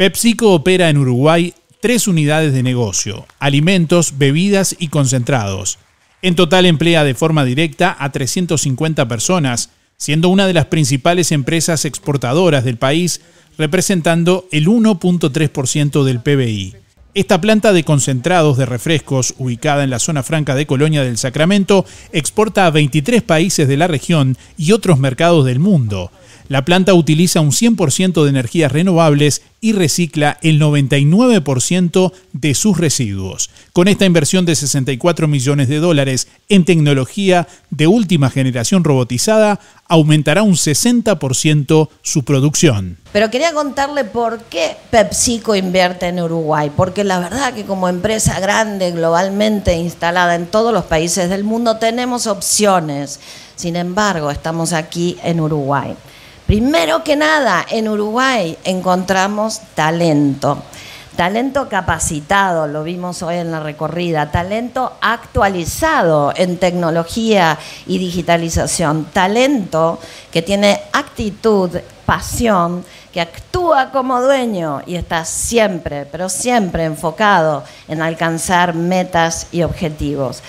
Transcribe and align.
PepsiCo 0.00 0.54
opera 0.54 0.88
en 0.88 0.96
Uruguay 0.96 1.52
tres 1.82 2.08
unidades 2.08 2.54
de 2.54 2.62
negocio, 2.62 3.26
alimentos, 3.38 4.16
bebidas 4.16 4.74
y 4.78 4.88
concentrados. 4.88 5.78
En 6.22 6.36
total 6.36 6.64
emplea 6.64 7.04
de 7.04 7.12
forma 7.12 7.44
directa 7.44 7.94
a 8.00 8.10
350 8.10 9.06
personas, 9.08 9.68
siendo 9.98 10.30
una 10.30 10.46
de 10.46 10.54
las 10.54 10.64
principales 10.64 11.32
empresas 11.32 11.84
exportadoras 11.84 12.64
del 12.64 12.78
país, 12.78 13.20
representando 13.58 14.48
el 14.52 14.68
1.3% 14.68 16.02
del 16.02 16.22
PBI. 16.22 16.76
Esta 17.12 17.38
planta 17.42 17.74
de 17.74 17.84
concentrados 17.84 18.56
de 18.56 18.64
refrescos, 18.64 19.34
ubicada 19.36 19.84
en 19.84 19.90
la 19.90 19.98
zona 19.98 20.22
franca 20.22 20.54
de 20.54 20.64
Colonia 20.64 21.04
del 21.04 21.18
Sacramento, 21.18 21.84
exporta 22.12 22.64
a 22.64 22.70
23 22.70 23.20
países 23.20 23.68
de 23.68 23.76
la 23.76 23.86
región 23.86 24.38
y 24.56 24.72
otros 24.72 24.98
mercados 24.98 25.44
del 25.44 25.58
mundo. 25.58 26.10
La 26.50 26.64
planta 26.64 26.94
utiliza 26.94 27.40
un 27.40 27.52
100% 27.52 28.24
de 28.24 28.28
energías 28.28 28.72
renovables 28.72 29.42
y 29.60 29.70
recicla 29.72 30.36
el 30.42 30.60
99% 30.60 32.12
de 32.32 32.54
sus 32.56 32.76
residuos. 32.76 33.50
Con 33.72 33.86
esta 33.86 34.04
inversión 34.04 34.46
de 34.46 34.56
64 34.56 35.28
millones 35.28 35.68
de 35.68 35.78
dólares 35.78 36.26
en 36.48 36.64
tecnología 36.64 37.46
de 37.70 37.86
última 37.86 38.30
generación 38.30 38.82
robotizada, 38.82 39.60
aumentará 39.86 40.42
un 40.42 40.54
60% 40.54 41.88
su 42.02 42.24
producción. 42.24 42.96
Pero 43.12 43.30
quería 43.30 43.52
contarle 43.52 44.02
por 44.02 44.40
qué 44.42 44.76
PepsiCo 44.90 45.54
invierte 45.54 46.08
en 46.08 46.20
Uruguay, 46.20 46.72
porque 46.76 47.04
la 47.04 47.20
verdad 47.20 47.54
que 47.54 47.64
como 47.64 47.88
empresa 47.88 48.40
grande, 48.40 48.90
globalmente 48.90 49.76
instalada 49.76 50.34
en 50.34 50.46
todos 50.46 50.72
los 50.72 50.86
países 50.86 51.30
del 51.30 51.44
mundo, 51.44 51.76
tenemos 51.76 52.26
opciones. 52.26 53.20
Sin 53.54 53.76
embargo, 53.76 54.32
estamos 54.32 54.72
aquí 54.72 55.16
en 55.22 55.38
Uruguay. 55.38 55.94
Primero 56.50 57.04
que 57.04 57.14
nada, 57.14 57.64
en 57.70 57.86
Uruguay 57.86 58.58
encontramos 58.64 59.60
talento. 59.76 60.60
Talento 61.14 61.68
capacitado, 61.68 62.66
lo 62.66 62.82
vimos 62.82 63.22
hoy 63.22 63.36
en 63.36 63.52
la 63.52 63.60
recorrida, 63.60 64.32
talento 64.32 64.94
actualizado 65.00 66.32
en 66.34 66.56
tecnología 66.56 67.56
y 67.86 67.98
digitalización, 67.98 69.04
talento 69.12 70.00
que 70.32 70.42
tiene 70.42 70.80
actitud, 70.92 71.70
pasión, 72.04 72.84
que 73.12 73.20
actúa 73.20 73.92
como 73.92 74.20
dueño 74.20 74.82
y 74.88 74.96
está 74.96 75.24
siempre, 75.24 76.04
pero 76.04 76.28
siempre 76.28 76.84
enfocado 76.84 77.62
en 77.86 78.02
alcanzar 78.02 78.74
metas 78.74 79.46
y 79.52 79.62
objetivos. 79.62 80.42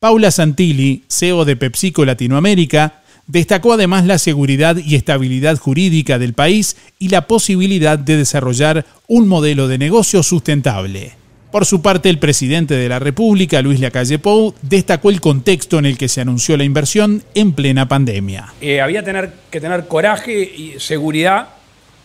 Paula 0.00 0.32
Santilli, 0.32 1.04
CEO 1.08 1.44
de 1.44 1.54
PepsiCo 1.54 2.04
Latinoamérica, 2.04 3.03
Destacó 3.26 3.72
además 3.72 4.04
la 4.04 4.18
seguridad 4.18 4.76
y 4.76 4.96
estabilidad 4.96 5.56
jurídica 5.56 6.18
del 6.18 6.34
país 6.34 6.76
y 6.98 7.08
la 7.08 7.26
posibilidad 7.26 7.98
de 7.98 8.18
desarrollar 8.18 8.84
un 9.06 9.28
modelo 9.28 9.66
de 9.66 9.78
negocio 9.78 10.22
sustentable. 10.22 11.12
Por 11.50 11.64
su 11.64 11.80
parte, 11.80 12.10
el 12.10 12.18
presidente 12.18 12.74
de 12.74 12.88
la 12.88 12.98
República, 12.98 13.62
Luis 13.62 13.80
Lacalle 13.80 14.18
Pou, 14.18 14.54
destacó 14.60 15.08
el 15.08 15.20
contexto 15.20 15.78
en 15.78 15.86
el 15.86 15.96
que 15.96 16.08
se 16.08 16.20
anunció 16.20 16.56
la 16.56 16.64
inversión 16.64 17.22
en 17.34 17.52
plena 17.52 17.88
pandemia. 17.88 18.52
Eh, 18.60 18.80
había 18.80 19.02
tener, 19.02 19.32
que 19.50 19.60
tener 19.60 19.86
coraje 19.86 20.42
y 20.42 20.74
seguridad 20.78 21.48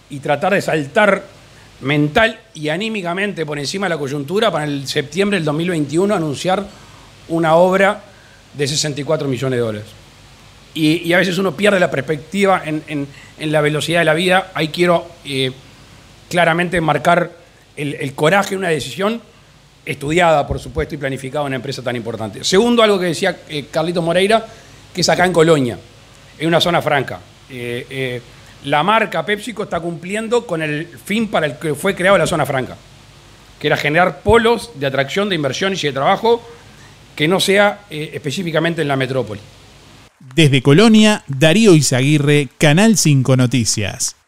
y 0.09 0.19
tratar 0.19 0.53
de 0.53 0.61
saltar 0.61 1.25
mental 1.81 2.39
y 2.53 2.69
anímicamente 2.69 3.45
por 3.45 3.59
encima 3.59 3.87
de 3.87 3.95
la 3.95 3.97
coyuntura 3.97 4.51
para 4.51 4.65
el 4.65 4.87
septiembre 4.87 5.37
del 5.37 5.45
2021 5.45 6.13
anunciar 6.13 6.65
una 7.27 7.55
obra 7.55 8.03
de 8.53 8.67
64 8.67 9.27
millones 9.27 9.57
de 9.57 9.61
dólares 9.61 9.99
y, 10.73 11.11
a 11.13 11.17
veces 11.17 11.37
uno 11.37 11.55
pierde 11.55 11.79
la 11.79 11.89
perspectiva 11.89 12.61
en, 12.65 13.07
la 13.39 13.61
velocidad 13.61 13.99
de 13.99 14.05
la 14.05 14.13
vida. 14.13 14.51
Ahí 14.53 14.69
quiero 14.69 15.07
eh, 15.25 15.51
claramente 16.29 16.79
marcar 16.81 17.31
el, 17.75 18.13
coraje 18.13 18.51
de 18.51 18.57
una 18.57 18.69
decisión 18.69 19.21
estudiada, 19.85 20.45
por 20.45 20.59
supuesto, 20.59 20.95
y 20.95 20.97
planificada 20.97 21.43
en 21.43 21.47
una 21.47 21.55
empresa 21.55 21.81
tan 21.81 21.95
importante. 21.95 22.43
Segundo, 22.43 22.83
algo 22.83 22.99
que 22.99 23.07
decía 23.07 23.39
eh, 23.49 23.65
Carlito 23.71 24.01
Moreira, 24.01 24.45
que 24.93 25.01
es 25.01 25.09
acá 25.09 25.25
en 25.25 25.33
Colonia, 25.33 25.77
en 26.37 26.47
una 26.47 26.61
zona 26.61 26.81
franca. 26.81 27.19
Eh, 27.49 28.21
la 28.65 28.83
marca 28.83 29.25
PepsiCo 29.25 29.63
está 29.63 29.79
cumpliendo 29.79 30.45
con 30.45 30.61
el 30.61 30.87
fin 30.87 31.29
para 31.29 31.45
el 31.45 31.57
que 31.57 31.73
fue 31.73 31.95
creado 31.95 32.17
la 32.17 32.27
zona 32.27 32.45
franca, 32.45 32.75
que 33.59 33.67
era 33.67 33.77
generar 33.77 34.19
polos 34.21 34.71
de 34.75 34.85
atracción, 34.85 35.29
de 35.29 35.35
inversión 35.35 35.73
y 35.73 35.77
de 35.77 35.93
trabajo 35.93 36.41
que 37.15 37.27
no 37.27 37.39
sea 37.39 37.81
específicamente 37.89 38.81
en 38.81 38.87
la 38.87 38.95
metrópoli. 38.95 39.41
Desde 40.19 40.61
Colonia, 40.61 41.23
Darío 41.27 41.75
Izaguirre, 41.75 42.49
Canal 42.57 42.97
5 42.97 43.37
Noticias. 43.37 44.18